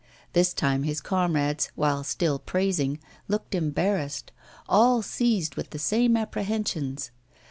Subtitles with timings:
[0.33, 4.31] This time his comrades, while still praising, looked embarrassed,
[4.67, 7.11] all seized with the same apprehensions.